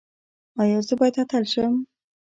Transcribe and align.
ایا 0.61 0.79
زه 0.87 0.93
باید 0.99 1.15
اتل 1.21 1.43
شم؟ 1.51 1.73